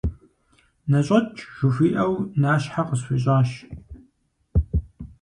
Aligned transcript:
«Ныщӏэкӏ!»- 0.89 1.39
жыхуиӏэу, 1.57 2.13
нащхьэ 2.41 2.81
къысхуищӏащ. 2.87 3.49